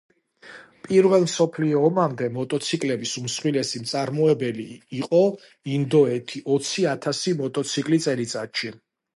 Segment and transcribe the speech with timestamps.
[0.85, 4.67] პირველ მსოფლიო ომამდე მოტოციკლების უმსხვილესი მწარმოებელი
[5.01, 5.21] იყო
[5.77, 8.75] ინდოეთი ოცი ათასი მოტოციკლი წელიწადში.